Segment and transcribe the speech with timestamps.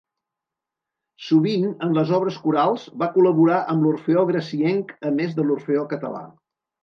[1.25, 6.23] Sovint, en les obres corals, va col·laborar amb l'Orfeó Gracienc, a més de l'Orfeó Català.